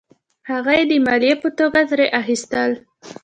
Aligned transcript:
هغه 0.49 0.71
یې 0.79 0.83
د 0.91 0.93
مالیې 1.05 1.35
په 1.41 1.49
توګه 1.59 1.79
ترې 1.89 2.07
اخیستل. 2.21 2.71